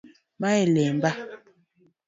[0.39, 1.11] Ma e lemba.